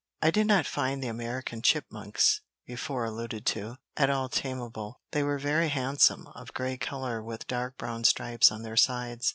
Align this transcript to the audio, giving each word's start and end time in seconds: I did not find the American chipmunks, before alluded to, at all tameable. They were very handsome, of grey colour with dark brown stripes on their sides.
I 0.19 0.31
did 0.31 0.47
not 0.47 0.65
find 0.65 1.03
the 1.03 1.09
American 1.09 1.61
chipmunks, 1.61 2.41
before 2.65 3.05
alluded 3.05 3.45
to, 3.45 3.77
at 3.95 4.09
all 4.09 4.29
tameable. 4.29 4.95
They 5.11 5.21
were 5.21 5.37
very 5.37 5.69
handsome, 5.69 6.25
of 6.33 6.55
grey 6.55 6.77
colour 6.77 7.21
with 7.21 7.45
dark 7.45 7.77
brown 7.77 8.03
stripes 8.05 8.51
on 8.51 8.63
their 8.63 8.77
sides. 8.77 9.29